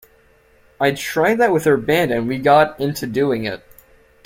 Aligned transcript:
I 0.79 0.93
tried 0.93 1.35
that 1.35 1.53
with 1.53 1.67
our 1.67 1.77
band 1.77 2.09
and 2.09 2.27
we 2.27 2.39
got 2.39 2.79
into 2.81 3.05
doing 3.05 3.45
it. 3.45 3.63